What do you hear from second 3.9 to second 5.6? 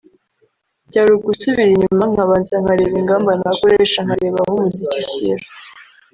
nkareba aho umuziki ushyira